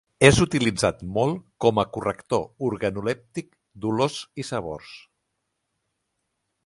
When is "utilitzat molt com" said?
0.43-1.81